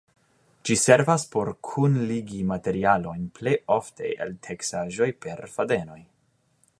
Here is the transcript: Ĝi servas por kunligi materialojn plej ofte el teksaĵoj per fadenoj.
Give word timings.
Ĝi 0.67 0.77
servas 0.83 1.25
por 1.35 1.51
kunligi 1.67 2.39
materialojn 2.53 3.29
plej 3.41 3.55
ofte 3.77 4.09
el 4.27 4.33
teksaĵoj 4.49 5.11
per 5.27 5.45
fadenoj. 5.59 6.01